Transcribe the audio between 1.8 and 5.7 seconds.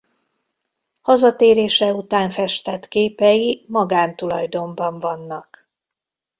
után festett képei magántulajdonban vannak.